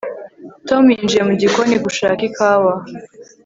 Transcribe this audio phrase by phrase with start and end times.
[0.67, 2.73] Tom yinjiye mu gikoni gushaka ikawa